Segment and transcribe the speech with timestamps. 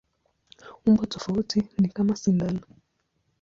[0.85, 2.61] Umbo tofauti ni kama sindano.